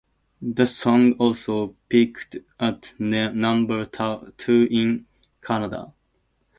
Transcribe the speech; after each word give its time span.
The 0.41 0.65
song 0.65 1.11
also 1.19 1.75
peaked 1.87 2.35
at 2.59 2.93
number 2.99 3.85
two 3.85 4.67
in 4.71 5.05
Canada. 5.43 5.93